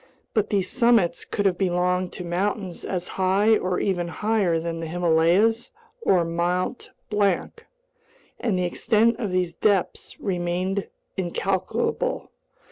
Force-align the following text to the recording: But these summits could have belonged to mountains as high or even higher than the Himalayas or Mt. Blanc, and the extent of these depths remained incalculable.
But 0.33 0.49
these 0.49 0.67
summits 0.67 1.25
could 1.25 1.45
have 1.45 1.59
belonged 1.59 2.11
to 2.13 2.23
mountains 2.23 2.83
as 2.85 3.07
high 3.21 3.55
or 3.55 3.79
even 3.79 4.07
higher 4.07 4.57
than 4.57 4.79
the 4.79 4.87
Himalayas 4.87 5.69
or 6.01 6.25
Mt. 6.25 6.89
Blanc, 7.11 7.67
and 8.39 8.57
the 8.57 8.63
extent 8.65 9.19
of 9.19 9.29
these 9.31 9.53
depths 9.53 10.19
remained 10.19 10.87
incalculable. 11.17 12.31